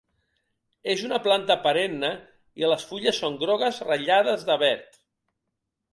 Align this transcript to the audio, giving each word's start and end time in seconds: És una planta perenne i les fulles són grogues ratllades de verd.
És 0.93 1.03
una 1.09 1.19
planta 1.27 1.57
perenne 1.67 2.09
i 2.63 2.71
les 2.73 2.85
fulles 2.93 3.21
són 3.25 3.39
grogues 3.45 3.83
ratllades 3.91 4.47
de 4.49 4.61
verd. 4.65 5.03